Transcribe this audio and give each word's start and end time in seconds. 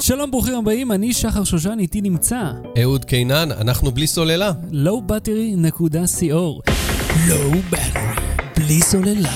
שלום, 0.00 0.30
ברוכים 0.30 0.54
הבאים, 0.54 0.92
אני 0.92 1.12
שחר 1.12 1.44
שושן, 1.44 1.76
איתי 1.78 2.00
נמצא. 2.00 2.52
אהוד 2.82 3.04
קינן, 3.04 3.52
אנחנו 3.52 3.90
בלי 3.90 4.06
סוללה. 4.06 4.52
lowbattery.co 4.70 6.70
low 7.28 7.74
battery, 7.74 8.20
בלי 8.56 8.80
סוללה. 8.80 9.32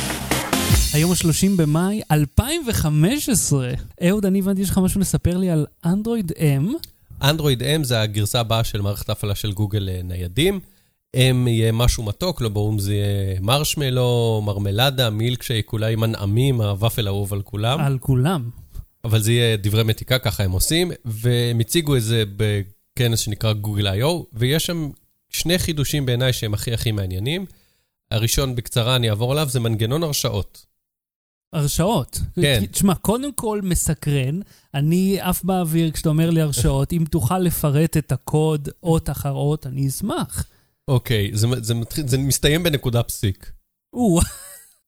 היום 0.92 1.10
ה-30 1.10 1.56
במאי 1.56 2.00
2015. 2.10 3.70
אהוד, 4.08 4.26
אני 4.26 4.38
הבנתי 4.38 4.60
שיש 4.60 4.70
לך 4.70 4.78
משהו 4.78 5.00
לספר 5.00 5.36
לי 5.36 5.50
על 5.50 5.66
אנדרואיד 5.84 6.32
M. 6.32 6.72
אנדרואיד 7.22 7.62
M 7.62 7.84
זה 7.84 8.00
הגרסה 8.00 8.40
הבאה 8.40 8.64
של 8.64 8.80
מערכת 8.80 9.08
ההפעלה 9.08 9.34
של 9.34 9.52
גוגל 9.52 9.88
אה, 9.88 10.00
ניידים. 10.04 10.60
M 11.16 11.48
יהיה 11.48 11.72
משהו 11.72 12.02
מתוק, 12.02 12.40
לא 12.40 12.48
ברור 12.48 12.72
אם 12.72 12.78
זה 12.78 12.94
יהיה 12.94 13.40
מרשמלו, 13.40 14.42
מרמלדה, 14.44 15.10
מילקשייק, 15.10 15.72
אולי 15.72 15.96
מנעמים, 15.96 16.60
הוואפל 16.60 17.06
האהוב 17.06 17.32
על 17.32 17.42
כולם. 17.42 17.80
על 17.80 17.98
כולם. 17.98 18.50
אבל 19.04 19.20
זה 19.20 19.32
יהיה 19.32 19.56
דברי 19.56 19.84
מתיקה, 19.84 20.18
ככה 20.18 20.44
הם 20.44 20.50
עושים, 20.50 20.90
והם 21.04 21.60
הציגו 21.60 21.96
את 21.96 22.02
זה 22.02 22.24
בכנס 22.36 23.20
שנקרא 23.20 23.52
גוגל 23.52 23.88
I.O, 23.88 24.24
ויש 24.32 24.66
שם 24.66 24.90
שני 25.28 25.58
חידושים 25.58 26.06
בעיניי 26.06 26.32
שהם 26.32 26.54
הכי 26.54 26.74
הכי 26.74 26.92
מעניינים. 26.92 27.46
הראשון, 28.10 28.56
בקצרה 28.56 28.96
אני 28.96 29.10
אעבור 29.10 29.32
עליו, 29.32 29.48
זה 29.48 29.60
מנגנון 29.60 30.02
הרשאות. 30.02 30.66
הרשאות. 31.52 32.18
כן. 32.34 32.64
תשמע, 32.70 32.94
קודם 32.94 33.32
כל 33.32 33.60
מסקרן, 33.62 34.40
אני 34.74 35.20
עף 35.20 35.44
באוויר 35.44 35.90
כשאתה 35.90 36.08
אומר 36.08 36.30
לי 36.30 36.40
הרשאות, 36.40 36.92
אם 36.92 37.04
תוכל 37.10 37.38
לפרט 37.38 37.96
את 37.96 38.12
הקוד 38.12 38.68
אות 38.82 39.10
אחר 39.10 39.30
אות, 39.30 39.66
אני 39.66 39.88
אשמח. 39.88 40.44
אוקיי, 40.88 41.30
זה, 41.34 41.46
זה, 41.60 41.74
מתחיל, 41.74 42.08
זה 42.08 42.18
מסתיים 42.18 42.62
בנקודה 42.62 43.02
פסיק. 43.02 43.52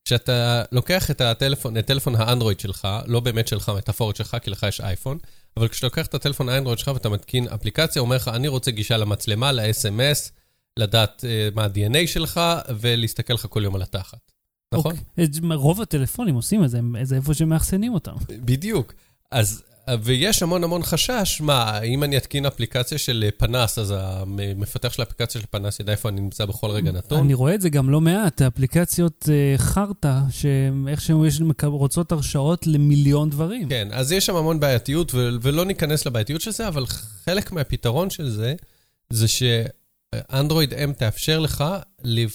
כשאתה 0.06 0.62
לוקח 0.72 1.10
את 1.10 1.20
הטלפון, 1.20 1.78
את 1.78 1.86
טלפון 1.86 2.14
האנדרואיד 2.14 2.60
שלך, 2.60 2.88
לא 3.06 3.20
באמת 3.20 3.48
שלך, 3.48 3.72
מטאפורית 3.78 4.16
שלך, 4.16 4.36
כי 4.42 4.50
לך 4.50 4.62
יש 4.68 4.80
אייפון, 4.80 5.18
אבל 5.56 5.68
כשאתה 5.68 5.86
לוקח 5.86 6.06
את 6.06 6.14
הטלפון 6.14 6.48
האנדרואיד 6.48 6.78
שלך 6.78 6.90
ואתה 6.94 7.08
מתקין 7.08 7.48
אפליקציה, 7.48 8.02
אומר 8.02 8.16
לך, 8.16 8.28
אני 8.28 8.48
רוצה 8.48 8.70
גישה 8.70 8.96
למצלמה, 8.96 9.52
ל-SMS, 9.52 10.30
לדעת 10.76 11.24
uh, 11.24 11.54
מה 11.54 11.64
ה-DNA 11.64 12.06
שלך, 12.06 12.40
ולהסתכל 12.78 13.34
לך 13.34 13.46
כל 13.50 13.64
יום 13.64 13.74
על 13.74 13.82
התחת. 13.82 14.32
נכון? 14.74 14.94
אוקיי. 15.18 15.56
רוב 15.56 15.82
הטלפונים 15.82 16.34
עושים 16.34 16.64
את 16.64 16.70
זה, 16.70 16.80
זה 17.02 17.16
איפה 17.16 17.34
שמאחסנים 17.34 17.94
אותם. 17.94 18.14
בדיוק. 18.28 18.94
אז, 19.32 19.62
ויש 20.02 20.42
המון 20.42 20.64
המון 20.64 20.82
חשש, 20.82 21.40
מה, 21.40 21.80
אם 21.82 22.04
אני 22.04 22.16
אתקין 22.16 22.46
אפליקציה 22.46 22.98
של 22.98 23.24
פנס, 23.36 23.78
אז 23.78 23.94
המפתח 23.96 24.92
של 24.92 25.02
האפליקציה 25.02 25.40
של 25.40 25.46
פנס 25.50 25.80
ידע 25.80 25.92
איפה 25.92 26.08
אני 26.08 26.20
נמצא 26.20 26.44
בכל 26.44 26.70
רגע 26.70 26.92
נתון. 26.92 27.18
אני 27.18 27.34
רואה 27.34 27.54
את 27.54 27.60
זה 27.60 27.68
גם 27.68 27.90
לא 27.90 28.00
מעט, 28.00 28.42
אפליקציות 28.42 29.28
אה, 29.32 29.58
חרטא, 29.58 30.18
שאיכשהו 30.30 31.26
יש 31.26 31.40
רוצות 31.62 32.12
הרשאות 32.12 32.66
למיליון 32.66 33.30
דברים. 33.30 33.68
כן, 33.68 33.88
אז 33.92 34.12
יש 34.12 34.26
שם 34.26 34.36
המון 34.36 34.60
בעייתיות, 34.60 35.14
ולא 35.14 35.64
ניכנס 35.64 36.06
לבעייתיות 36.06 36.40
של 36.40 36.50
זה, 36.50 36.68
אבל 36.68 36.86
חלק 36.86 37.52
מהפתרון 37.52 38.10
של 38.10 38.28
זה, 38.28 38.54
זה 39.10 39.26
שאנדרואיד 39.28 40.74
M 40.74 40.92
תאפשר 40.92 41.38
לך 41.38 41.64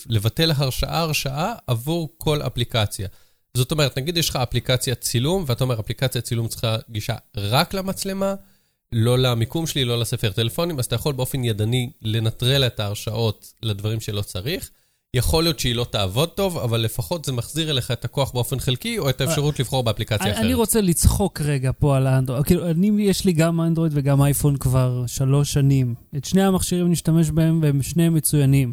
לבטל 0.10 0.52
הרשאה-הרשאה 0.56 1.54
עבור 1.68 2.10
כל 2.18 2.42
אפליקציה. 2.42 3.08
זאת 3.54 3.72
אומרת, 3.72 3.98
נגיד 3.98 4.18
יש 4.18 4.30
לך 4.30 4.36
אפליקציית 4.36 5.02
צילום, 5.02 5.44
ואתה 5.48 5.64
אומר, 5.64 5.80
אפליקציית 5.80 6.26
צילום 6.26 6.48
צריכה 6.48 6.78
גישה 6.90 7.16
רק 7.38 7.74
למצלמה, 7.74 8.36
לא 8.92 9.20
למיקום 9.20 9.68
שלי, 9.68 9.86
לא 9.86 10.00
לספר 10.00 10.32
טלפונים, 10.32 10.80
אז 10.80 10.86
אתה 10.86 10.96
יכול 10.96 11.14
באופן 11.14 11.44
ידני 11.44 11.90
לנטרל 12.02 12.64
את 12.68 12.80
ההרשאות 12.80 13.54
לדברים 13.64 14.00
שלא 14.00 14.22
צריך. 14.22 14.70
יכול 15.14 15.44
להיות 15.44 15.60
שהיא 15.60 15.76
לא 15.76 15.86
תעבוד 15.92 16.30
טוב, 16.30 16.58
אבל 16.58 16.80
לפחות 16.80 17.26
זה 17.26 17.32
מחזיר 17.32 17.72
אליך 17.72 17.92
את 17.92 18.06
הכוח 18.06 18.32
באופן 18.32 18.60
חלקי, 18.60 19.00
או 19.00 19.10
את 19.10 19.22
האפשרות 19.22 19.60
לבחור 19.60 19.84
באפליקציה 19.84 20.32
אחרת. 20.32 20.46
אני 20.46 20.54
רוצה 20.54 20.82
לצחוק 20.82 21.42
רגע 21.42 21.72
פה 21.80 21.98
על 21.98 22.08
האנדרואיד. 22.08 22.46
כאילו, 22.46 22.70
אני, 22.70 22.92
יש 23.00 23.26
לי 23.26 23.34
גם 23.34 23.62
אנדרואיד 23.62 23.92
וגם 23.96 24.22
אייפון 24.22 24.58
כבר 24.58 25.04
שלוש 25.08 25.54
שנים. 25.54 25.96
את 26.18 26.26
שני 26.26 26.44
המכשירים 26.44 26.92
נשתמש 26.92 27.30
בהם, 27.30 27.60
והם 27.64 27.82
שניהם 27.82 28.14
מצוינים. 28.14 28.72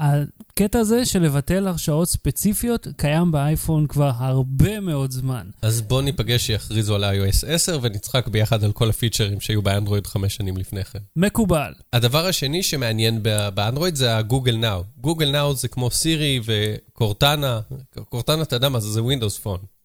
הקטע 0.00 0.78
הזה 0.78 1.04
של 1.04 1.22
לבטל 1.22 1.66
הרשאות 1.66 2.08
ספציפיות 2.08 2.86
קיים 2.96 3.32
באייפון 3.32 3.86
כבר 3.86 4.10
הרבה 4.16 4.80
מאוד 4.80 5.10
זמן. 5.10 5.46
אז 5.62 5.82
בוא 5.82 6.02
ניפגש 6.02 6.46
שיכריזו 6.46 6.94
על 6.94 7.04
iOS 7.04 7.46
10 7.46 7.78
ונצחק 7.82 8.28
ביחד 8.28 8.64
על 8.64 8.72
כל 8.72 8.88
הפיצ'רים 8.90 9.40
שהיו 9.40 9.62
באנדרואיד 9.62 10.06
חמש 10.06 10.34
שנים 10.34 10.56
לפני 10.56 10.84
כן. 10.84 10.98
מקובל. 11.16 11.72
הדבר 11.92 12.26
השני 12.26 12.62
שמעניין 12.62 13.22
באנדרואיד 13.54 13.94
זה 13.94 14.16
ה 14.16 14.22
Google 14.22 14.56
Now. 14.56 14.84
Google 15.00 15.30
Now 15.30 15.54
זה 15.54 15.68
כמו 15.68 15.90
סירי 15.90 16.40
וקורטנה. 16.44 17.60
קורטנה, 18.08 18.42
אתה 18.42 18.56
יודע 18.56 18.68
מה 18.68 18.80
זה? 18.80 18.88
זה 18.88 19.00
Windows 19.00 19.44
Phone. 19.44 19.79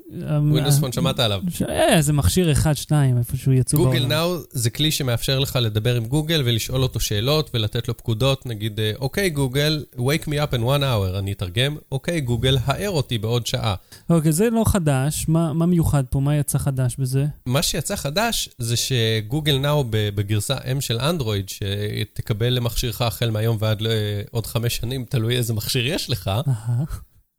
Windows 0.52 0.80
Phone, 0.80 0.92
שמעת 0.92 1.20
עליו. 1.20 1.42
אה, 1.70 2.02
זה 2.02 2.14
מכשיר 2.14 2.52
אחד, 2.52 2.74
שניים, 2.74 3.18
איפשהו 3.18 3.54
יצאו 3.54 3.80
בעולם. 3.80 3.94
Google 3.94 4.08
Now 4.08 4.38
זה 4.52 4.70
כלי 4.70 4.92
שמאפשר 4.92 5.40
לך 5.40 5.60
לדבר 5.62 5.96
עם 5.96 6.06
גוגל 6.06 6.42
ולשאול 6.46 6.84
אותו 6.84 7.00
שאלות 7.00 7.50
ולתת 7.54 7.88
לו 7.88 7.98
פקודות, 7.98 8.46
נגיד, 8.46 8.80
אוקיי 9.00 9.30
גוגל, 9.30 9.86
wake 9.96 10.26
me 10.26 10.32
up 10.32 10.54
in 10.54 10.62
one 10.62 10.82
hour, 10.82 11.20
אני 11.20 11.32
אתרגם, 11.32 11.78
אוקיי 11.92 12.22
גוגל, 12.22 12.58
הער 12.66 12.90
אותי 12.90 13.18
בעוד 13.18 13.48
שעה. 13.48 13.76
אוקיי, 14.10 14.32
זה 14.32 14.50
לא 14.50 14.64
חדש, 14.68 15.26
מה, 15.28 15.54
מה 15.54 15.66
מיוחד 15.66 16.04
פה? 16.10 16.20
מה 16.20 16.36
יצא 16.36 16.58
חדש 16.58 16.96
בזה? 17.00 17.26
מה 17.46 17.62
שיצא 17.62 17.96
חדש 17.96 18.50
זה 18.58 18.76
ש 18.76 18.96
Google 18.96 19.58
Now 19.58 19.84
בגרסה 19.90 20.58
M 20.58 20.82
של 20.82 21.00
אנדרואיד, 21.00 21.50
שתקבל 21.50 22.50
למכשירך 22.50 23.02
החל 23.02 23.30
מהיום 23.30 23.58
ועד 23.60 23.82
לעוד 23.82 24.46
חמש 24.46 24.76
שנים, 24.76 25.06
תלוי 25.10 25.38
איזה 25.38 25.54
מכשיר 25.54 25.88
יש 25.88 26.10
לך, 26.10 26.32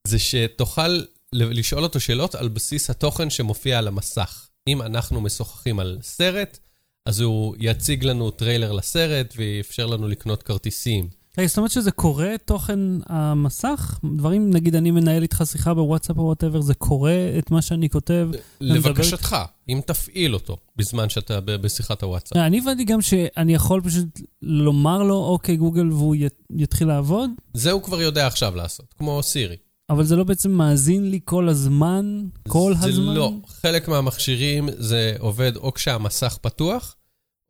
זה 0.07 0.19
שתוכל 0.19 1.01
לשאול 1.33 1.83
אותו 1.83 2.01
שאלות 2.01 2.35
על 2.35 2.49
בסיס 2.49 2.91
התוכן 2.91 3.31
שמופיע 3.31 3.79
על 3.79 3.89
המסך. 3.89 4.47
אם 4.69 4.83
אנחנו 4.83 5.21
משוחחים 5.21 5.81
על 5.81 5.99
סרט, 6.03 6.59
אז 7.07 7.21
הוא 7.21 7.57
יציג 7.59 8.05
לנו 8.05 8.31
טריילר 8.31 8.73
לסרט 8.73 9.35
ויאפשר 9.37 9.87
לנו 9.87 10.09
לקנות 10.09 10.43
כרטיסים. 10.43 11.09
רגע, 11.39 11.49
זאת 11.49 11.57
אומרת 11.57 11.71
שזה 11.71 11.91
קורא 11.91 12.27
תוכן 12.45 12.79
המסך? 13.07 13.99
דברים, 14.17 14.51
נגיד 14.51 14.75
אני 14.75 14.91
מנהל 14.91 15.23
איתך 15.23 15.43
שיחה 15.47 15.75
בוואטסאפ 15.75 16.19
או 16.19 16.23
whatever, 16.23 16.61
זה 16.61 16.75
קורא 16.75 17.13
את 17.39 17.51
מה 17.51 17.63
שאני 17.63 17.89
כותב? 17.91 18.29
לבקשתך, 18.61 19.37
אם 19.69 19.81
תפעיל 19.87 20.35
אותו 20.35 20.57
בזמן 20.77 21.09
שאתה 21.09 21.41
בשיחת 21.41 22.03
הוואטסאפ. 22.03 22.37
אני 22.37 22.59
הבנתי 22.59 22.85
גם 22.85 23.03
שאני 23.03 23.55
יכול 23.55 23.81
פשוט 23.81 24.21
לומר 24.43 25.03
לו, 25.03 25.15
אוקיי, 25.15 25.57
גוגל, 25.57 25.93
והוא 25.93 26.17
יתחיל 26.51 26.89
לעבוד? 26.89 27.31
זה 27.55 27.71
הוא 27.71 27.83
כבר 27.83 28.01
יודע 28.01 28.27
עכשיו 28.27 28.57
לעשות, 28.57 28.95
כמו 28.99 29.23
סירי. 29.23 29.57
אבל 29.91 30.05
זה 30.05 30.17
לא 30.17 30.25
בעצם 30.25 30.51
מאזין 30.51 31.11
לי 31.11 31.21
כל 31.25 31.49
הזמן? 31.49 32.25
כל 32.49 32.75
זה 32.81 32.89
הזמן? 32.89 33.05
זה 33.07 33.19
לא. 33.19 33.33
חלק 33.47 33.89
מהמכשירים 33.89 34.69
זה 34.79 35.15
עובד 35.19 35.57
או 35.57 35.75
כשהמסך 35.75 36.39
פתוח, 36.41 36.97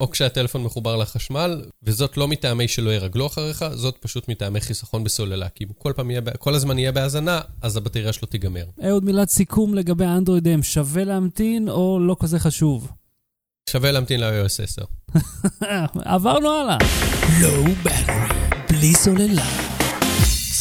או 0.01 0.11
כשהטלפון 0.11 0.63
מחובר 0.63 0.97
לחשמל, 0.97 1.65
וזאת 1.83 2.17
לא 2.17 2.29
מטעמי 2.29 2.69
שלא 2.69 2.91
ירגלו 2.91 3.27
אחריך, 3.27 3.65
זאת 3.75 3.97
פשוט 4.01 4.29
מטעמי 4.29 4.61
חיסכון 4.61 5.05
בסוללה. 5.05 5.49
כי 5.49 5.65
אם 5.65 5.69
כל, 5.79 5.93
פעם 5.97 6.11
יהיה, 6.11 6.21
כל 6.39 6.55
הזמן 6.55 6.79
יהיה 6.79 6.93
בהאזנה, 6.93 7.41
אז 7.63 7.77
הבטריה 7.77 8.13
שלו 8.13 8.29
תיגמר. 8.29 8.65
אהוד, 8.87 9.05
מילת 9.05 9.29
סיכום 9.29 9.75
לגבי 9.75 10.05
האנדרואיד 10.05 10.47
M, 10.47 10.63
שווה 10.63 11.05
להמתין 11.05 11.69
או 11.69 11.99
לא 12.01 12.17
כזה 12.21 12.39
חשוב? 12.39 12.93
שווה 13.71 13.93
להמתין 13.93 14.21
ל-iOS 14.21 14.63
10. 14.63 14.83
עברנו 16.05 16.51
הלאה. 16.51 16.79
Low 17.41 17.89
battery, 17.89 18.35
בלי 18.71 18.95
סוללה. 18.95 19.66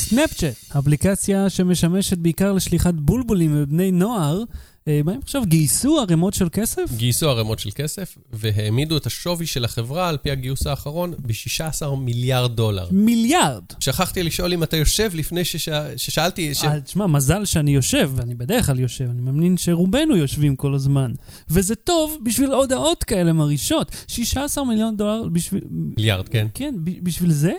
סנאפצ'אט, 0.10 0.56
אפליקציה 0.80 1.50
שמשמשת 1.50 2.18
בעיקר 2.18 2.54
לשליחת 2.54 2.94
בולבולים 2.94 3.56
לבני 3.56 3.92
נוער, 3.92 4.44
אה, 4.88 5.02
מה 5.06 5.12
הם 5.12 5.20
עכשיו 5.24 5.44
גייסו 5.46 6.00
ערימות 6.00 6.34
של 6.34 6.48
כסף? 6.52 6.92
גייסו 6.98 7.30
ערימות 7.30 7.60
של 7.60 7.70
כסף, 7.76 8.18
והעמידו 8.34 8.98
את 8.98 9.06
השווי 9.06 9.46
של 9.46 9.66
החברה 9.66 10.10
על 10.10 10.18
פי 10.18 10.32
הגיוס 10.32 10.68
האחרון 10.68 11.12
ב-16 11.12 11.96
מיליארד 11.98 12.56
דולר. 12.56 12.88
מיליארד? 12.92 13.64
שכחתי 13.80 14.24
לשאול 14.24 14.54
אם 14.54 14.64
אתה 14.64 14.78
יושב 14.78 15.12
לפני 15.14 15.46
שש... 15.46 15.70
ששאלתי... 15.98 16.54
ש... 16.54 16.64
אה, 16.64 16.82
תשמע, 16.82 17.08
מזל 17.08 17.46
שאני 17.46 17.72
יושב, 17.72 18.12
ואני 18.16 18.36
בדרך 18.36 18.66
כלל 18.66 18.80
יושב, 18.80 19.06
אני 19.10 19.22
מאמין 19.22 19.58
שרובנו 19.58 20.16
יושבים 20.18 20.56
כל 20.56 20.74
הזמן. 20.74 21.12
וזה 21.50 21.76
טוב 21.76 22.18
בשביל 22.24 22.52
הודעות 22.52 23.04
כאלה 23.04 23.34
מרעישות. 23.34 23.92
16 24.08 24.66
מיליון 24.66 24.98
דולר 24.98 25.30
בשביל... 25.30 25.62
מיליארד, 25.70 26.30
כן. 26.30 26.48
כן, 26.54 26.76
בשביל 27.04 27.32
זה? 27.32 27.54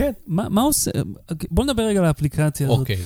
כן. 0.00 0.12
מה, 0.26 0.48
מה 0.48 0.62
עושה... 0.62 0.90
בוא 1.50 1.64
נדבר 1.64 1.82
רגע 1.82 1.98
על 2.00 2.04
האפליקציה 2.06 2.66
הזאת. 2.66 2.78
אוקיי. 2.78 2.96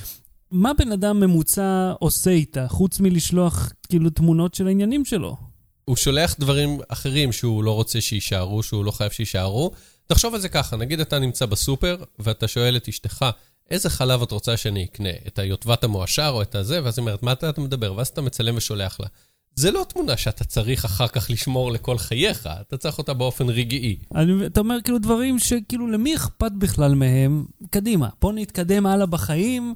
מה 0.51 0.71
בן 0.73 0.91
אדם 0.91 1.19
ממוצע 1.19 1.93
עושה 1.99 2.31
איתה, 2.31 2.67
חוץ 2.67 2.99
מלשלוח 2.99 3.71
כאילו 3.89 4.09
תמונות 4.09 4.53
של 4.53 4.67
העניינים 4.67 5.05
שלו? 5.05 5.37
הוא 5.85 5.95
שולח 5.95 6.35
דברים 6.39 6.79
אחרים 6.87 7.31
שהוא 7.31 7.63
לא 7.63 7.71
רוצה 7.71 8.01
שיישארו, 8.01 8.63
שהוא 8.63 8.85
לא 8.85 8.91
חייב 8.91 9.11
שיישארו. 9.11 9.71
תחשוב 10.07 10.33
על 10.33 10.39
זה 10.39 10.49
ככה, 10.49 10.77
נגיד 10.77 10.99
אתה 10.99 11.19
נמצא 11.19 11.45
בסופר, 11.45 12.03
ואתה 12.19 12.47
שואל 12.47 12.77
את 12.77 12.87
אשתך, 12.87 13.25
איזה 13.71 13.89
חלב 13.89 14.21
את 14.21 14.31
רוצה 14.31 14.57
שאני 14.57 14.83
אקנה? 14.83 15.09
את 15.27 15.39
היוטבת 15.39 15.83
המועשר 15.83 16.29
או 16.33 16.41
את 16.41 16.55
הזה? 16.55 16.83
ואז 16.83 16.97
היא 16.97 17.03
אומרת, 17.03 17.23
מה 17.23 17.31
אתה 17.31 17.51
מדבר? 17.57 17.93
ואז 17.93 18.07
אתה 18.07 18.21
מצלם 18.21 18.57
ושולח 18.57 18.99
לה. 18.99 19.07
זה 19.55 19.71
לא 19.71 19.85
תמונה 19.89 20.17
שאתה 20.17 20.43
צריך 20.43 20.85
אחר 20.85 21.07
כך 21.07 21.27
לשמור 21.29 21.71
לכל 21.71 21.97
חייך, 21.97 22.49
אתה 22.61 22.77
צריך 22.77 22.97
אותה 22.97 23.13
באופן 23.13 23.49
רגעי. 23.49 23.97
אני, 24.15 24.45
אתה 24.45 24.59
אומר 24.59 24.77
כאילו 24.83 24.99
דברים 24.99 25.39
שכאילו 25.39 25.87
למי 25.87 26.15
אכפת 26.15 26.51
בכלל 26.57 26.95
מהם? 26.95 27.45
קדימה, 27.69 28.09
בוא 28.21 28.33
נתקדם 28.33 28.85
הלאה 28.85 29.05
בחיים, 29.05 29.73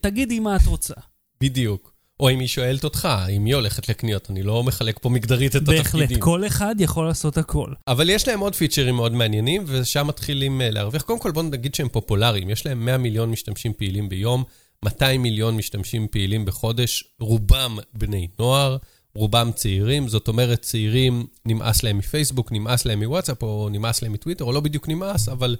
תגידי 0.00 0.40
מה 0.40 0.56
את 0.56 0.66
רוצה. 0.66 0.94
בדיוק. 1.40 1.98
או 2.20 2.30
אם 2.30 2.40
היא 2.40 2.48
שואלת 2.48 2.84
אותך, 2.84 3.08
אם 3.30 3.44
היא 3.44 3.54
הולכת 3.54 3.88
לקניות, 3.88 4.30
אני 4.30 4.42
לא 4.42 4.64
מחלק 4.64 4.98
פה 5.02 5.08
מגדרית 5.08 5.56
את 5.56 5.62
בהחלט, 5.62 5.86
התפקידים. 5.86 6.20
כל 6.20 6.46
אחד 6.46 6.74
יכול 6.78 7.06
לעשות 7.06 7.38
הכל. 7.38 7.72
אבל 7.88 8.10
יש 8.10 8.28
להם 8.28 8.40
עוד 8.40 8.54
פיצ'רים 8.54 8.94
מאוד 8.94 9.12
מעניינים, 9.12 9.64
ושם 9.66 10.06
מתחילים 10.06 10.60
אה, 10.60 10.70
להרוויח. 10.70 11.02
קודם 11.02 11.18
כל, 11.18 11.30
בואו 11.30 11.48
נגיד 11.48 11.74
שהם 11.74 11.88
פופולריים. 11.88 12.50
יש 12.50 12.66
להם 12.66 12.84
100 12.84 12.98
מיליון 12.98 13.30
משתמשים 13.30 13.72
פעילים 13.72 14.08
ביום, 14.08 14.44
200 14.84 15.22
מיליון 15.22 15.56
משתמשים 15.56 16.06
פעילים 16.10 16.44
בחודש, 16.44 17.04
רובם 17.20 17.78
בני 17.94 18.28
נוער, 18.38 18.76
רובם 19.14 19.50
צעירים. 19.54 20.08
זאת 20.08 20.28
אומרת, 20.28 20.62
צעירים, 20.62 21.26
נמאס 21.46 21.82
להם 21.82 21.98
מפייסבוק, 21.98 22.52
נמאס 22.52 22.84
להם 22.84 23.02
מוואטסאפ, 23.02 23.42
או 23.42 23.68
נמאס 23.72 24.02
להם 24.02 24.12
מטוויטר, 24.12 24.44
או 24.44 24.52
לא 24.52 24.60
בדיוק 24.60 24.88
נמאס, 24.88 25.28
אבל 25.28 25.56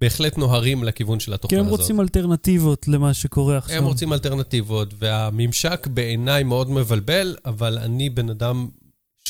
בהחלט 0.00 0.38
נוהרים 0.38 0.84
לכיוון 0.84 1.20
של 1.20 1.30
כי 1.30 1.34
התוכנה 1.34 1.60
הם 1.60 1.66
הזאת. 1.66 1.80
רוצים 1.80 2.00
אלטרנטיבות 2.00 2.88
למה 2.88 3.14
שקורה 3.14 3.58
עכשיו. 3.58 3.76
הם 3.76 3.84
רוצים 3.84 4.12
אלטרנטיבות, 4.12 4.94
והממשק 4.98 5.86
בעיניי 5.86 6.42
מאוד 6.42 6.70
מבלבל, 6.70 7.36
אבל 7.46 7.78
אני 7.78 8.10
בן 8.10 8.30
אדם 8.30 8.68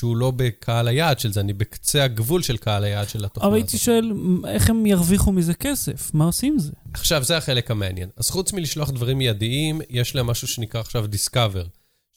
שהוא 0.01 0.17
לא 0.17 0.31
בקהל 0.37 0.89
היעד 0.89 1.19
של 1.21 1.33
זה, 1.33 1.41
אני 1.41 1.53
בקצה 1.53 2.05
הגבול 2.05 2.43
של 2.43 2.57
קהל 2.57 2.85
היעד 2.85 3.09
של 3.09 3.25
התוכנה 3.25 3.49
אבל 3.49 3.57
הזאת. 3.57 3.69
הייתי 3.69 3.85
שואל, 3.85 4.13
איך 4.49 4.71
הם 4.71 4.87
ירוויחו 4.87 5.33
מזה 5.33 5.55
כסף? 5.55 6.11
מה 6.15 6.25
עושים 6.25 6.53
עם 6.53 6.59
זה? 6.59 6.73
עכשיו, 6.93 7.23
זה 7.25 7.37
החלק 7.37 7.71
המעניין. 7.71 8.09
אז 8.17 8.31
חוץ 8.31 8.53
מלשלוח 8.53 8.91
דברים 8.91 9.19
מיידיים, 9.19 9.81
יש 9.91 10.15
להם 10.15 10.27
משהו 10.27 10.49
שנקרא 10.49 10.81
עכשיו 10.81 11.05
Discover, 11.13 11.69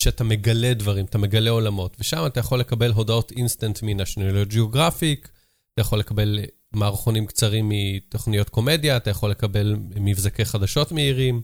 שאתה 0.03 0.23
מגלה 0.23 0.73
דברים, 0.73 1.05
אתה 1.05 1.17
מגלה 1.17 1.49
עולמות, 1.49 1.97
ושם 1.99 2.25
אתה 2.25 2.39
יכול 2.39 2.59
לקבל 2.59 2.91
הודעות 2.91 3.31
אינסטנט 3.31 3.83
מ-National 3.83 4.53
Geographic, 4.53 5.27
אתה 5.73 5.81
יכול 5.81 5.99
לקבל 5.99 6.39
מערכונים 6.73 7.25
קצרים 7.25 7.69
מתוכניות 7.69 8.49
קומדיה, 8.49 8.97
אתה 8.97 9.09
יכול 9.09 9.29
לקבל 9.29 9.75
מבזקי 9.95 10.45
חדשות 10.45 10.91
מהירים. 10.91 11.41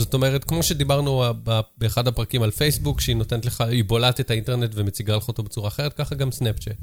זאת 0.00 0.14
אומרת, 0.14 0.44
כמו 0.44 0.62
שדיברנו 0.62 1.24
ב- 1.44 1.60
באחד 1.78 2.08
הפרקים 2.08 2.42
על 2.42 2.50
פייסבוק, 2.50 3.00
שהיא 3.00 3.16
נותנת 3.16 3.44
לך, 3.44 3.60
היא 3.60 3.84
בולעת 3.84 4.20
את 4.20 4.30
האינטרנט 4.30 4.70
ומציגה 4.74 5.16
לך 5.16 5.28
אותו 5.28 5.42
בצורה 5.42 5.68
אחרת, 5.68 5.92
ככה 5.92 6.14
גם 6.14 6.32
סנאפצ'אט. 6.32 6.76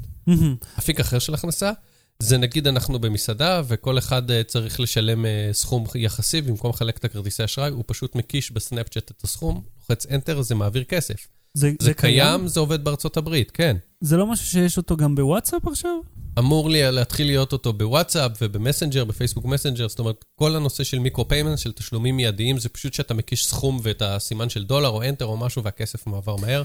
אפיק 0.78 1.00
אחר 1.00 1.18
של 1.18 1.34
הכנסה, 1.34 1.72
זה 2.18 2.38
נגיד 2.38 2.66
אנחנו 2.66 2.98
במסעדה, 2.98 3.62
וכל 3.68 3.98
אחד 3.98 4.30
אה, 4.30 4.44
צריך 4.44 4.80
לשלם 4.80 5.26
אה, 5.26 5.48
סכום 5.52 5.84
יחסי, 5.94 6.40
במקום 6.40 6.70
לחלק 6.70 6.96
את 6.96 7.04
הכרטיסי 7.04 7.44
אשראי, 7.44 7.70
הוא 7.70 7.84
פשוט 7.86 8.14
מקיש 8.14 8.50
בסנאפצ'אט 8.50 9.10
את 9.10 9.24
הסכום, 9.24 9.62
לוחץ 9.80 10.06
Enter, 10.06 10.42
זה 10.42 10.54
מעביר 10.54 10.84
כסף. 10.84 11.26
זה, 11.54 11.72
זה 11.80 11.94
קיים, 11.94 12.46
זה 12.48 12.60
עובד 12.60 12.84
בארצות 12.84 13.16
הברית, 13.16 13.50
כן. 13.50 13.76
זה 14.00 14.16
לא 14.16 14.26
משהו 14.26 14.46
שיש 14.46 14.76
אותו 14.76 14.96
גם 14.96 15.14
בוואטסאפ 15.14 15.66
עכשיו? 15.66 15.90
אמור 16.38 16.70
לי 16.70 16.92
להתחיל 16.92 17.26
להיות 17.26 17.52
אותו 17.52 17.72
בוואטסאפ 17.72 18.32
ובמסנג'ר, 18.40 19.04
בפייסבוק 19.04 19.44
מסנג'ר, 19.44 19.88
זאת 19.88 19.98
אומרת, 19.98 20.24
כל 20.34 20.56
הנושא 20.56 20.84
של 20.84 20.98
micro 20.98 21.28
payment, 21.28 21.58
של 21.58 21.72
תשלומים 21.72 22.16
מיידיים, 22.16 22.58
זה 22.58 22.68
פשוט 22.68 22.94
שאתה 22.94 23.14
מקיש 23.14 23.46
סכום 23.46 23.80
ואת 23.82 24.02
הסימן 24.02 24.48
של 24.48 24.64
דולר 24.64 24.88
או 24.88 25.02
Enter 25.02 25.22
או 25.24 25.36
משהו, 25.36 25.62
והכסף 25.64 26.06
מעבר 26.06 26.36
מהר. 26.36 26.62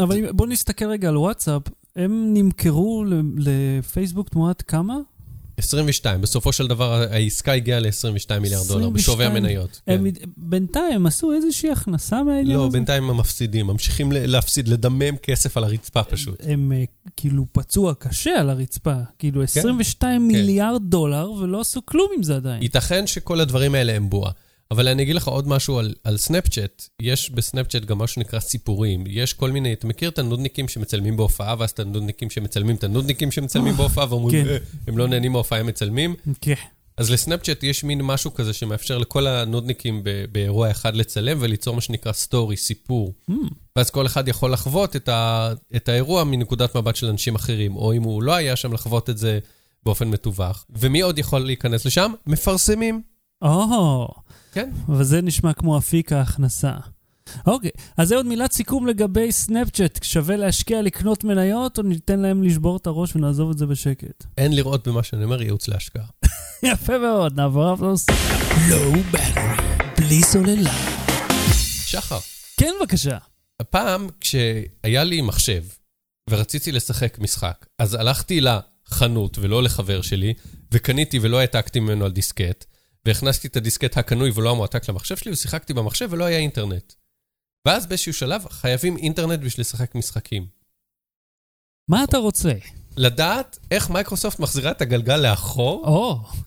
אבל 0.00 0.16
אם- 0.18 0.36
בוא 0.36 0.46
נסתכל 0.46 0.84
רגע 0.90 1.08
על 1.08 1.16
וואטסאפ. 1.16 1.62
הם 1.96 2.30
נמכרו 2.34 3.04
לפייסבוק 3.36 4.28
תמורת 4.28 4.62
כמה? 4.62 4.96
22, 5.58 6.20
בסופו 6.20 6.52
של 6.52 6.66
דבר 6.66 6.92
העסקה 7.10 7.52
הגיעה 7.52 7.80
ל-22 7.80 8.38
מיליארד 8.40 8.66
דולר, 8.66 8.86
22. 8.86 8.92
בשווי 8.92 9.24
המניות. 9.24 9.80
כן. 9.86 9.92
הם, 9.92 10.06
בינתיים 10.36 10.94
הם 10.94 11.06
עשו 11.06 11.32
איזושהי 11.32 11.70
הכנסה 11.70 12.22
מהעניין 12.22 12.56
לא, 12.56 12.66
הזה? 12.66 12.72
בינתיים 12.72 13.10
הם 13.10 13.16
מפסידים, 13.16 13.66
ממשיכים 13.66 14.12
להפסיד, 14.12 14.68
לדמם 14.68 15.16
כסף 15.22 15.56
על 15.56 15.64
הרצפה 15.64 16.02
פשוט. 16.02 16.40
הם 16.42 16.72
אה, 16.72 16.84
כאילו 17.16 17.46
פצוע 17.52 17.94
קשה 17.94 18.40
על 18.40 18.50
הרצפה. 18.50 18.94
כאילו 19.18 19.42
22 19.42 20.28
מיליארד 20.28 20.82
דולר, 20.82 21.32
ולא 21.32 21.60
עשו 21.60 21.86
כלום 21.86 22.08
עם 22.16 22.22
זה 22.22 22.36
עדיין. 22.36 22.62
ייתכן 22.62 23.06
שכל 23.06 23.40
הדברים 23.40 23.74
האלה 23.74 23.92
הם 23.92 24.10
בועה. 24.10 24.32
אבל 24.70 24.88
אני 24.88 25.02
אגיד 25.02 25.16
לך 25.16 25.28
עוד 25.28 25.48
משהו 25.48 25.78
על, 25.78 25.94
על 26.04 26.16
סנאפצ'אט. 26.16 26.88
יש 27.02 27.30
בסנאפצ'אט 27.30 27.84
גם 27.84 27.98
משהו 27.98 28.14
שנקרא 28.14 28.40
סיפורים. 28.40 29.04
יש 29.06 29.32
כל 29.32 29.50
מיני, 29.50 29.72
אתה 29.72 29.86
מכיר 29.86 30.08
את 30.10 30.18
הנודניקים 30.18 30.68
שמצלמים 30.68 31.16
בהופעה, 31.16 31.54
ואז 31.58 31.70
את 31.70 31.80
הנודניקים 31.80 32.30
שמצלמים 32.30 32.76
את 32.76 32.84
הנודניקים 32.84 33.30
שמצלמים 33.32 33.74
בהופעה, 33.76 34.06
ואומרים, 34.08 34.44
כן. 34.44 34.50
"אה, 34.50 34.56
הם 34.86 34.98
לא 34.98 35.08
נהנים 35.08 35.32
מההופעה, 35.32 35.58
הם 35.60 35.66
מצלמים. 35.66 36.14
כן. 36.40 36.54
אז 36.98 37.10
לסנאפצ'אט 37.10 37.62
יש 37.62 37.84
מין 37.84 38.00
משהו 38.02 38.34
כזה 38.34 38.52
שמאפשר 38.52 38.98
לכל 38.98 39.26
הנודניקים 39.26 40.00
ב- 40.04 40.24
באירוע 40.32 40.70
אחד 40.70 40.96
לצלם 40.96 41.38
וליצור 41.40 41.74
מה 41.74 41.80
שנקרא 41.80 42.12
story, 42.12 42.56
סיפור. 42.56 43.12
Mm, 43.30 43.34
ואז 43.76 43.90
כל 43.90 44.06
אחד 44.06 44.28
יכול 44.28 44.52
לחוות 44.52 44.96
את, 44.96 45.08
ה, 45.08 45.52
את 45.76 45.88
האירוע 45.88 46.24
מנקודת 46.24 46.76
מבט 46.76 46.96
של 46.96 47.06
אנשים 47.06 47.34
אחרים, 47.34 47.76
או 47.76 47.92
אם 47.92 48.02
הוא 48.02 48.22
לא 48.22 48.34
היה 48.34 48.56
שם, 48.56 48.72
לחוות 48.72 49.10
את 49.10 49.18
זה 49.18 49.38
באופן 49.84 50.08
מתווך. 50.08 50.64
ומי 50.70 51.00
עוד 51.00 51.18
יכול 51.18 51.40
להיכנס 51.40 51.84
לשם? 51.86 52.12
מפרסמים. 52.26 53.02
או, 53.42 54.08
כן. 54.52 54.70
וזה 54.88 55.22
נשמע 55.22 55.52
כמו 55.52 55.78
אפיק 55.78 56.12
ההכנסה. 56.12 56.72
אוקיי, 57.46 57.70
אז 57.96 58.08
זה 58.08 58.16
עוד 58.16 58.26
מילת 58.26 58.52
סיכום 58.52 58.86
לגבי 58.86 59.32
סנאפצ'אט. 59.32 59.98
שווה 60.02 60.36
להשקיע 60.36 60.82
לקנות 60.82 61.24
מניות, 61.24 61.78
או 61.78 61.82
ניתן 61.82 62.20
להם 62.20 62.42
לשבור 62.42 62.76
את 62.76 62.86
הראש 62.86 63.16
ונעזוב 63.16 63.50
את 63.50 63.58
זה 63.58 63.66
בשקט? 63.66 64.24
אין 64.38 64.52
לראות 64.52 64.88
במה 64.88 65.02
שאני 65.02 65.24
אומר 65.24 65.42
ייעוץ 65.42 65.68
להשקעה. 65.68 66.06
יפה 66.62 66.98
מאוד, 66.98 67.36
נעבור 67.36 67.74
אף 67.74 67.80
לנושא. 67.80 68.12
לואו 68.70 69.00
בטרי, 69.10 69.42
בלי 69.98 70.22
סוללה. 70.22 70.72
שחר, 71.86 72.18
כן, 72.56 72.72
בבקשה. 72.80 73.18
הפעם 73.60 74.08
כשהיה 74.20 75.04
לי 75.04 75.20
מחשב 75.20 75.62
ורציתי 76.30 76.72
לשחק 76.72 77.18
משחק, 77.18 77.66
אז 77.78 77.94
הלכתי 77.94 78.40
לחנות 78.40 79.38
ולא 79.38 79.62
לחבר 79.62 80.02
שלי, 80.02 80.34
וקניתי 80.72 81.18
ולא 81.18 81.40
העתקתי 81.40 81.80
ממנו 81.80 82.04
על 82.04 82.12
דיסקט, 82.12 82.64
והכנסתי 83.06 83.48
את 83.48 83.56
הדיסקט 83.56 83.96
הקנוי 83.96 84.30
ולא 84.34 84.50
המועתק 84.50 84.88
למחשב 84.88 85.16
שלי, 85.16 85.32
ושיחקתי 85.32 85.74
במחשב 85.74 86.08
ולא 86.10 86.24
היה 86.24 86.38
אינטרנט. 86.38 86.92
ואז 87.66 87.86
באיזשהו 87.86 88.12
שלב 88.14 88.46
חייבים 88.48 88.96
אינטרנט 88.96 89.40
בשביל 89.40 89.60
לשחק 89.60 89.94
משחקים. 89.94 90.46
מה 91.90 92.04
אתה 92.04 92.16
רוצה? 92.18 92.52
לדעת 92.96 93.58
איך 93.70 93.90
מייקרוסופט 93.90 94.38
מחזירה 94.38 94.70
את 94.70 94.80
הגלגל 94.80 95.16
לאחור, 95.16 95.86
או. 95.86 96.10
אה, 96.12 96.40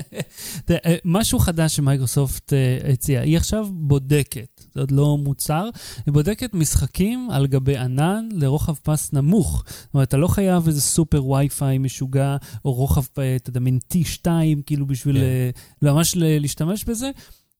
משהו 1.04 1.38
חדש 1.38 1.76
שמייקרוסופט 1.76 2.52
אה, 2.52 2.92
הציעה, 2.92 3.22
היא 3.22 3.36
עכשיו 3.36 3.68
בודקת, 3.72 4.64
זה 4.74 4.80
עוד 4.80 4.90
לא 4.90 5.18
מוצר, 5.18 5.68
היא 6.06 6.14
בודקת 6.14 6.54
משחקים 6.54 7.28
על 7.30 7.46
גבי 7.46 7.76
ענן 7.76 8.28
לרוחב 8.32 8.74
פס 8.82 9.12
נמוך. 9.12 9.64
זאת 9.66 9.94
אומרת, 9.94 10.08
אתה 10.08 10.16
לא 10.16 10.28
חייב 10.28 10.66
איזה 10.66 10.80
סופר 10.80 11.24
וי-פיי 11.24 11.78
משוגע, 11.78 12.36
או 12.64 12.72
רוחב, 12.72 13.04
אה, 13.18 13.36
אתה 13.36 13.50
יודע, 13.50 13.60
מין 13.60 13.78
T2, 13.92 14.26
כאילו 14.66 14.86
בשביל 14.86 15.16
כן. 15.16 15.22
אה, 15.22 15.50
ממש 15.82 16.12
להשתמש 16.16 16.84
בזה. 16.84 17.10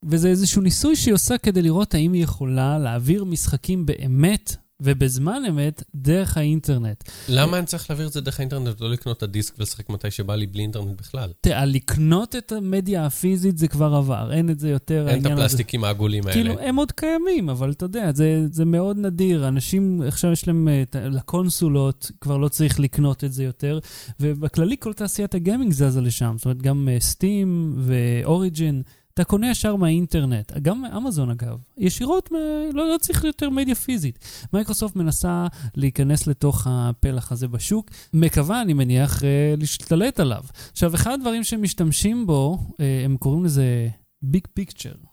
וזה 0.05 0.29
איזשהו 0.29 0.63
ניסוי 0.63 0.97
שהיא 0.97 1.15
עושה 1.15 1.39
כדי 1.39 1.63
לראות 1.63 1.95
האם 1.95 2.13
היא 2.13 2.23
יכולה 2.23 2.79
להעביר 2.79 3.25
משחקים 3.25 3.87
באמת 3.87 4.57
ובזמן 4.83 5.43
אמת 5.49 5.83
דרך 5.95 6.37
האינטרנט. 6.37 7.05
למה 7.29 7.59
אני 7.59 7.67
צריך 7.67 7.91
להעביר 7.91 8.07
את 8.07 8.13
זה 8.13 8.21
דרך 8.21 8.41
האינטרנט 8.41 8.81
ולא 8.81 8.91
לקנות 8.91 9.19
את 9.19 9.23
הדיסק 9.23 9.55
ולשחק 9.59 9.91
מתי 9.91 10.11
שבא 10.11 10.35
לי 10.35 10.47
בלי 10.47 10.63
אינטרנט 10.63 11.01
בכלל? 11.01 11.31
תראה, 11.41 11.65
לקנות 11.65 12.37
את 12.37 12.53
המדיה 12.53 13.07
הפיזית 13.07 13.59
זה 13.59 13.69
כבר 13.69 13.95
עבר, 13.95 14.33
אין 14.33 14.51
את 14.51 14.59
זה 14.59 14.71
יותר, 14.71 15.09
אין 15.09 15.27
את. 15.27 15.27
הפלסטיקים 15.27 15.85
העגולים 15.85 16.23
האלה. 16.23 16.35
כאילו, 16.35 16.61
הם 16.61 16.77
עוד 16.77 16.93
קיימים, 16.93 17.51
אבל 17.51 17.71
אתה 17.71 17.85
יודע, 17.85 18.13
זה, 18.15 18.47
זה 18.51 18.65
מאוד 18.65 18.99
נדיר. 18.99 19.49
אנשים, 19.49 20.03
עכשיו 20.09 20.33
יש 20.33 20.47
להם, 20.47 20.69
אה, 20.69 21.09
לקונסולות, 21.09 22.11
כבר 22.21 22.37
לא 22.37 22.49
צריך 22.49 22.81
לקנות 22.81 23.25
את 23.25 23.33
זה 23.33 23.45
יותר, 23.45 23.79
ובכללי 24.21 24.77
כל 24.81 24.93
תעשיית 24.93 25.35
הגיימינג 25.35 25.73
זזה 25.73 26.01
לשם. 26.01 26.35
זאת 26.39 26.45
אומרת, 26.45 26.63
גם 26.63 26.89
סטים 27.01 27.75
ואוריג'ין, 27.79 28.83
אתה 29.15 29.25
קונה 29.25 29.51
ישר 29.51 29.77
מהאינטרנט. 29.77 30.53
גם 30.63 30.85
אמזון, 30.85 31.31
אגב. 31.31 31.57
ישירות, 31.79 32.33
מה, 32.33 32.39
לא, 32.73 32.93
לא 32.93 32.99
צריך 32.99 33.25
יותר 33.25 33.51
מדיה 33.51 33.75
פיזית. 33.75 34.19
מייקרוסופט 34.53 34.97
מנסה 34.97 35.47
להיכנס 35.75 36.27
לתוך 36.27 36.67
הפלח 36.71 37.33
הזה 37.33 37.49
בשוק, 37.49 37.91
מקווה, 38.15 38.63
אני 38.63 38.75
מניח, 38.75 39.25
אה, 39.25 39.55
להשתלט 39.59 40.21
עליו. 40.21 40.43
עכשיו, 40.71 40.95
אחד 40.95 41.13
הדברים 41.13 41.45
שהם 41.45 41.63
משתמשים 41.63 42.27
בו, 42.27 42.59
אה, 42.81 43.03
הם 43.05 43.17
קוראים 43.17 43.45
לזה 43.45 43.89
big 44.23 44.47
picture. 44.55 45.12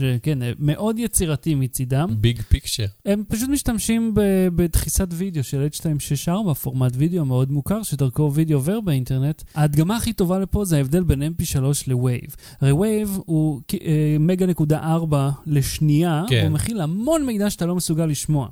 שכן, 0.00 0.38
מאוד 0.58 0.98
יצירתי 0.98 1.54
מצידם. 1.54 2.16
big 2.20 2.42
picture. 2.42 2.84
הם 3.06 3.22
פשוט 3.28 3.48
משתמשים 3.48 4.14
ב- 4.14 4.48
בדחיסת 4.56 5.08
וידאו 5.10 5.44
של 5.44 5.66
H264, 5.72 6.54
פורמט 6.54 6.92
וידאו 6.96 7.24
מאוד 7.24 7.50
מוכר, 7.50 7.82
שדרכו 7.82 8.30
וידאו 8.34 8.56
עובר 8.58 8.80
באינטרנט. 8.80 9.42
ההדגמה 9.54 9.96
הכי 9.96 10.12
טובה 10.12 10.38
לפה 10.38 10.64
זה 10.64 10.76
ההבדל 10.76 11.02
בין 11.02 11.22
mp3 11.22 11.58
ל-Wave. 11.86 12.34
הרי 12.60 12.72
Wave 13.04 13.20
הוא 13.26 13.60
אה, 13.84 14.16
מגה 14.20 14.46
נקודה 14.46 14.78
ארבע 14.80 15.30
לשנייה, 15.46 16.24
כן. 16.28 16.40
והוא 16.42 16.54
מכיל 16.54 16.80
המון 16.80 17.26
מידע 17.26 17.50
שאתה 17.50 17.66
לא 17.66 17.76
מסוגל 17.76 18.06
לשמוע. 18.06 18.48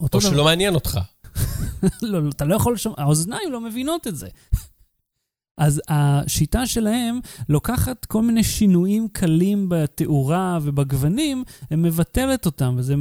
או 0.00 0.06
דבר- 0.08 0.20
שלא 0.20 0.44
מעניין 0.44 0.74
אותך. 0.74 0.98
לא, 2.02 2.22
לא, 2.22 2.28
אתה 2.30 2.44
לא 2.44 2.54
יכול 2.54 2.74
לשמוע, 2.74 2.96
האוזניים 2.98 3.52
לא 3.52 3.60
מבינות 3.60 4.06
את 4.06 4.16
זה. 4.16 4.28
אז 5.58 5.82
השיטה 5.88 6.66
שלהם 6.66 7.20
לוקחת 7.48 8.04
כל 8.04 8.22
מיני 8.22 8.44
שינויים 8.44 9.08
קלים 9.12 9.68
בתאורה 9.68 10.58
ובגוונים, 10.62 11.44
ומבטלת 11.70 12.46
אותם, 12.46 12.74
וזה 12.78 12.94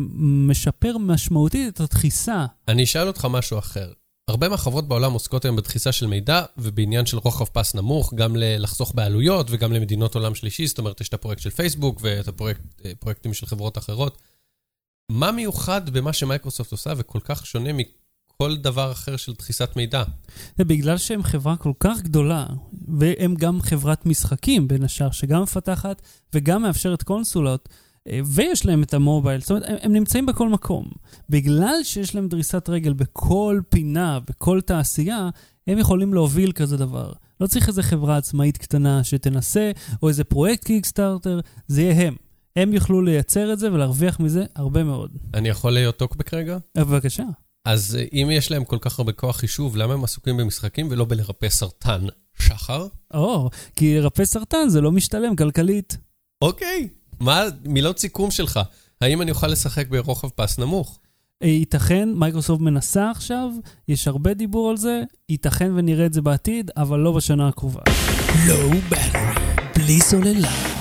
משפר 0.48 0.98
משמעותית 0.98 1.74
את 1.74 1.80
הדחיסה. 1.80 2.46
אני 2.68 2.84
אשאל 2.84 3.08
אותך 3.08 3.28
משהו 3.32 3.60
אחר. 3.60 3.92
הרבה 4.28 4.50
מהחברות 4.50 4.88
בעולם 4.88 5.14
עוסקות 5.14 5.46
היום 5.46 5.56
בדחיסה 5.56 5.92
של 5.92 6.08
מידע 6.08 6.44
ובעניין 6.58 7.06
של 7.06 7.18
רוחב 7.18 7.46
פס 7.46 7.76
נמוך, 7.76 8.14
גם 8.14 8.36
לחסוך 8.36 8.96
בעלויות 8.96 9.48
וגם 9.50 9.74
למדינות 9.74 10.16
עולם 10.16 10.36
שלישי, 10.36 10.68
זאת 10.68 10.78
אומרת, 10.78 11.02
יש 11.02 11.10
את 11.10 11.14
הפרויקט 11.14 11.42
של 11.42 11.50
פייסבוק 11.50 12.00
ואת 12.02 12.28
הפרויקט, 12.28 12.62
אה, 12.86 13.34
של 13.34 13.46
חברות 13.46 13.78
אחרות. 13.78 14.18
מה 15.12 15.32
מיוחד 15.32 15.90
במה 15.90 16.14
שמייקרוסופט 16.14 16.72
עושה 16.72 16.94
וכל 16.98 17.20
כך 17.24 17.46
שונה 17.46 17.74
מכל 18.36 18.56
דבר 18.56 18.92
אחר 18.92 19.18
של 19.18 19.34
דחיסת 19.34 19.76
מידע? 19.76 20.04
זה 20.58 20.64
בגלל 20.64 20.98
שהם 20.98 21.24
חברה 21.24 21.56
כל 21.56 21.72
כך 21.80 22.02
גדולה, 22.02 22.46
והם 22.88 23.36
גם 23.36 23.62
חברת 23.62 24.06
משחקים, 24.06 24.68
בין 24.68 24.84
השאר, 24.84 25.12
שגם 25.12 25.42
מפתחת 25.42 26.02
וגם 26.34 26.62
מאפשרת 26.62 27.04
קונסולות, 27.04 27.70
אה, 28.08 28.20
ויש 28.26 28.66
להם 28.66 28.84
את 28.84 28.94
המובייל, 28.94 29.42
זאת 29.42 29.52
אומרת, 29.52 29.64
הם, 29.68 29.76
הם 29.82 29.94
נמצאים 29.94 30.26
בכל 30.26 30.50
מקום. 30.50 30.86
בגלל 31.30 31.76
שיש 31.84 32.16
להם 32.16 32.28
דריסת 32.28 32.70
רגל 32.70 32.94
בכל 32.94 33.62
פינה, 33.70 34.20
בכל 34.20 34.62
תעשייה, 34.62 35.30
הם 35.68 35.78
יכולים 35.78 36.14
להוביל 36.14 36.52
כזה 36.52 36.78
דבר. 36.78 37.12
לא 37.42 37.48
צריך 37.48 37.68
איזה 37.68 37.84
חברה 37.84 38.18
עצמאית 38.18 38.58
קטנה 38.58 39.04
שתנסה, 39.04 39.72
או 40.04 40.10
איזה 40.10 40.24
פרויקט 40.24 40.64
קיקסטארטר, 40.64 41.40
זה 41.68 41.82
יהיה 41.82 42.08
הם. 42.08 42.16
הם 42.56 42.74
יוכלו 42.74 43.02
לייצר 43.02 43.54
את 43.54 43.60
זה 43.60 43.74
ולהרוויח 43.74 44.20
מזה 44.20 44.46
הרבה 44.56 44.84
מאוד. 44.84 45.12
אני 45.34 45.50
יכול 45.50 45.72
להיות 45.72 45.98
טוקבק 45.98 46.34
רגע? 46.34 46.58
בבקשה. 46.78 47.24
אז 47.66 47.98
אה, 48.00 48.06
אם 48.14 48.30
יש 48.32 48.52
להם 48.52 48.64
כל 48.64 48.78
כך 48.82 49.00
הרבה 49.00 49.12
כוח 49.12 49.38
חישוב, 49.38 49.78
למה 49.78 49.94
הם 49.94 50.04
עסוקים 50.04 50.38
במשחקים 50.38 50.88
ולא 50.92 51.06
בלרפא 51.06 51.50
סרטן? 51.50 52.06
שחר? 52.40 52.88
או, 53.14 53.50
כי 53.76 54.00
לרפא 54.00 54.26
סרטן 54.26 54.70
זה 54.70 54.82
לא 54.82 54.92
משתלם 54.92 55.36
כלכלית. 55.36 55.98
אוקיי. 56.42 56.88
מה 57.20 57.44
מילות 57.66 58.00
סיכום 58.00 58.32
שלך? 58.32 58.60
האם 59.02 59.22
אני 59.22 59.32
אוכל 59.32 59.48
לשחק 59.48 59.88
ברוחב 59.88 60.30
פס 60.30 60.60
נמוך? 60.60 61.00
אה, 61.44 61.48
ייתכן, 61.48 62.10
מייקרוסופט 62.16 62.62
מנסה 62.62 63.12
עכשיו, 63.12 63.50
יש 63.88 64.08
הרבה 64.08 64.34
דיבור 64.34 64.70
על 64.70 64.78
זה, 64.78 65.04
ייתכן 65.30 65.72
ונראה 65.76 66.06
את 66.06 66.14
זה 66.14 66.22
בעתיד, 66.22 66.72
אבל 66.78 67.00
לא 67.00 67.12
בשנה 67.12 67.48
הקרובה. 67.48 67.82
לואו 68.48 68.70
בטרי, 68.90 69.22
בלי 69.76 70.02
סוללה. 70.02 70.75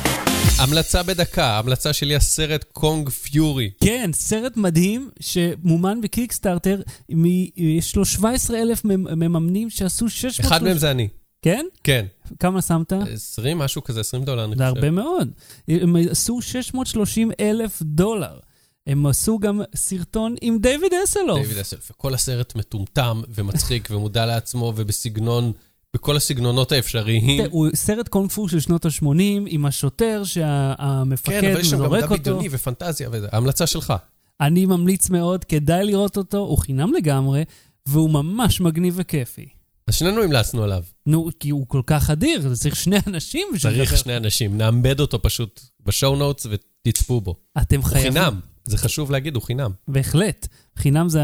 המלצה 0.58 1.02
בדקה, 1.02 1.58
המלצה 1.58 1.92
שלי 1.92 2.16
הסרט 2.16 2.64
קונג 2.72 3.08
פיורי. 3.08 3.70
כן, 3.80 4.10
סרט 4.14 4.56
מדהים 4.56 5.10
שמומן 5.20 6.00
בקיקסטארטר, 6.00 6.80
מ- 7.14 7.60
יש 7.60 7.96
לו 7.96 8.04
17 8.04 8.62
אלף 8.62 8.84
מממנים 8.84 9.70
שעשו 9.70 10.08
600... 10.08 10.52
אחד 10.52 10.62
מהם 10.62 10.78
זה 10.78 10.90
אני. 10.90 11.08
כן? 11.42 11.66
כן. 11.84 12.06
כמה 12.38 12.62
שמת? 12.62 12.92
20, 13.12 13.58
משהו 13.58 13.84
כזה, 13.84 14.00
20 14.00 14.24
דולר, 14.24 14.44
אני 14.44 14.56
זה 14.56 14.64
חושב. 14.64 14.76
הרבה 14.76 14.90
מאוד. 14.90 15.30
הם 15.68 15.96
עשו 16.10 16.42
630 16.42 17.30
אלף 17.40 17.82
דולר. 17.82 18.38
הם 18.86 19.06
עשו 19.06 19.38
גם 19.38 19.60
סרטון 19.74 20.34
עם 20.40 20.58
דיוויד 20.58 20.92
אסלוף. 21.04 21.38
דיוויד 21.40 21.58
אסלף. 21.58 21.90
וכל 21.90 22.14
הסרט 22.14 22.54
מטומטם 22.54 23.22
ומצחיק 23.34 23.88
ומודע 23.90 24.26
לעצמו 24.26 24.72
ובסגנון, 24.76 25.52
בכל 25.94 26.16
הסגנונות 26.16 26.72
האפשריים. 26.72 27.46
הוא 27.50 27.68
סרט 27.74 28.08
קונג 28.08 28.30
פו 28.30 28.48
של 28.48 28.60
שנות 28.60 28.84
ה-80 28.84 29.06
עם 29.46 29.66
השוטר 29.66 30.22
שהמפקד 30.24 31.40
כן, 31.40 31.50
אבל 31.50 31.60
יש 31.60 31.70
שם 31.70 31.78
גם 31.78 31.94
אותו. 31.94 32.08
בדיוני 32.08 32.48
ופנטזיה 32.50 33.08
וזה. 33.12 33.28
ההמלצה 33.32 33.66
שלך. 33.66 33.92
אני 34.40 34.66
ממליץ 34.66 35.10
מאוד, 35.10 35.44
כדאי 35.44 35.84
לראות 35.84 36.16
אותו, 36.16 36.38
הוא 36.38 36.58
חינם 36.58 36.92
לגמרי, 36.94 37.44
והוא 37.86 38.10
ממש 38.10 38.60
מגניב 38.60 38.94
וכיפי. 38.96 39.48
אז 39.86 39.94
שנינו 39.94 40.22
המלצנו 40.22 40.62
עליו. 40.62 40.82
נו, 41.06 41.28
כי 41.40 41.50
הוא 41.50 41.66
כל 41.68 41.82
כך 41.86 42.10
אדיר, 42.10 42.48
זה 42.48 42.56
צריך 42.56 42.76
שני 42.76 42.96
אנשים 43.06 43.48
בשביל 43.54 43.72
צריך. 43.72 43.96
שני 43.96 44.16
אנשים. 44.16 44.58
נאמבד 44.58 45.00
אותו 45.00 45.22
פשוט 45.22 45.60
בשואו 45.86 46.16
נוטס 46.16 46.46
ותצפו 46.50 47.20
בו. 47.20 47.36
אתם 47.60 47.76
הוא 47.76 47.84
חייבים. 47.84 48.12
חינם. 48.12 48.40
זה 48.64 48.78
חשוב 48.78 49.10
להגיד, 49.10 49.34
הוא 49.34 49.42
חינם. 49.42 49.70
בהחלט. 49.88 50.48
חינם 50.76 51.08
זה 51.08 51.20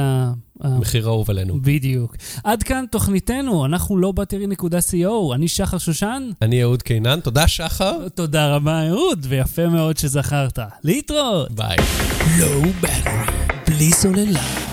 מחיר 0.64 1.06
אהוב 1.06 1.30
עלינו. 1.30 1.58
בדיוק. 1.62 2.16
עד 2.44 2.62
כאן 2.62 2.84
תוכניתנו, 2.90 3.64
אנחנו 3.66 3.98
לא 3.98 4.12
בטרי.co, 4.12 5.34
אני 5.34 5.48
שחר 5.48 5.78
שושן. 5.78 6.30
אני 6.42 6.62
אהוד 6.62 6.82
קינן, 6.82 7.20
תודה 7.20 7.48
שחר. 7.48 8.08
תודה 8.14 8.54
רבה, 8.54 8.88
אהוד, 8.88 9.26
ויפה 9.28 9.68
מאוד 9.68 9.96
שזכרת. 9.96 10.58
להתראות. 10.84 11.52
ביי. 11.52 11.76
בלי 13.66 13.92
סוללה. 13.92 14.69